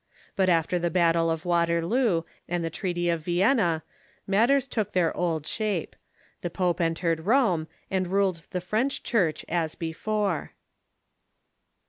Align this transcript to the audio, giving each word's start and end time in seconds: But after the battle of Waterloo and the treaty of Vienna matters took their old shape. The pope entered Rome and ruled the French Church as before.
But 0.35 0.49
after 0.49 0.79
the 0.79 0.89
battle 0.89 1.29
of 1.29 1.45
Waterloo 1.45 2.23
and 2.49 2.63
the 2.65 2.71
treaty 2.71 3.07
of 3.07 3.23
Vienna 3.23 3.83
matters 4.25 4.67
took 4.67 4.93
their 4.93 5.15
old 5.15 5.45
shape. 5.45 5.95
The 6.41 6.49
pope 6.49 6.81
entered 6.81 7.27
Rome 7.27 7.67
and 7.91 8.07
ruled 8.07 8.41
the 8.49 8.61
French 8.61 9.03
Church 9.03 9.45
as 9.47 9.75
before. 9.75 10.53